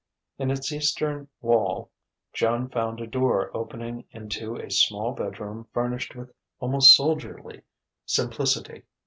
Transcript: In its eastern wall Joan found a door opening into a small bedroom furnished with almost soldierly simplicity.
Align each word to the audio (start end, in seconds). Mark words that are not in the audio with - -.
In 0.39 0.49
its 0.49 0.71
eastern 0.73 1.27
wall 1.41 1.91
Joan 2.33 2.69
found 2.69 2.99
a 2.99 3.05
door 3.05 3.55
opening 3.55 4.05
into 4.09 4.55
a 4.55 4.71
small 4.71 5.11
bedroom 5.11 5.67
furnished 5.75 6.15
with 6.15 6.33
almost 6.59 6.95
soldierly 6.95 7.61
simplicity. 8.03 8.81